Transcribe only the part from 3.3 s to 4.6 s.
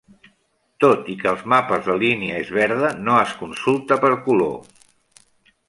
consulta per color.